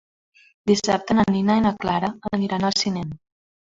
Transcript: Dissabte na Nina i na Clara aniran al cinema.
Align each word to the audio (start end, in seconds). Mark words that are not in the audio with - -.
Dissabte 0.69 1.17
na 1.19 1.25
Nina 1.35 1.59
i 1.59 1.63
na 1.67 1.75
Clara 1.85 2.09
aniran 2.39 2.67
al 2.71 2.77
cinema. 2.85 3.19